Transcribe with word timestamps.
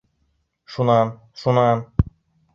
—Шунан, 0.71 1.07
шунан? 1.41 1.77